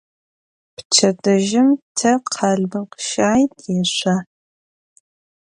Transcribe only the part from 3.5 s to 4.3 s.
têşso.